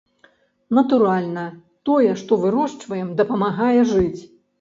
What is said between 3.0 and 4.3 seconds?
дапамагае жыць.